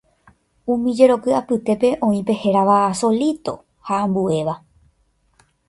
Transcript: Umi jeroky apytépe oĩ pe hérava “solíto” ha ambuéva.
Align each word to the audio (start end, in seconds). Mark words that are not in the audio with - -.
Umi 0.73 0.91
jeroky 0.99 1.31
apytépe 1.41 1.89
oĩ 2.07 2.19
pe 2.27 2.33
hérava 2.41 2.77
“solíto” 3.01 3.53
ha 3.87 3.95
ambuéva. 4.07 4.55